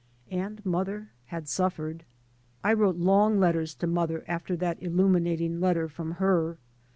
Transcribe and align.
And 0.31 0.65
mother 0.65 1.11
had 1.27 1.47
suffered. 1.47 2.05
I 2.63 2.73
wrote 2.73 2.95
long 2.95 3.39
letters 3.39 3.75
to 3.75 3.85
mother 3.85 4.23
after 4.27 4.55
that 4.55 4.81
illuminating 4.81 5.59
letter 5.59 5.87
from 5.87 6.13
her. 6.13 6.57